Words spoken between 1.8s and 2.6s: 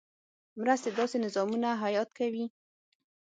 حیات کوي.